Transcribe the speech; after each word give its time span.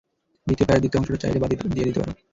দ্বিতীয় 0.47 0.65
প্যারার 0.67 0.81
দ্বিতীয় 0.83 0.99
অংশটা 0.99 1.21
চাইলে 1.23 1.39
বাদ 1.41 1.51
দিয়ে 1.73 1.87
দিতে 1.87 1.99
পারো। 2.01 2.13